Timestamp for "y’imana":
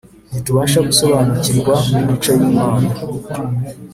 2.39-2.89